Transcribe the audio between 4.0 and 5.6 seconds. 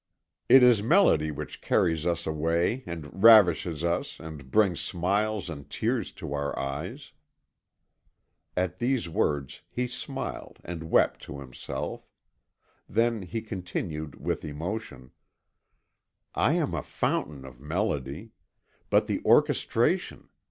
and brings smiles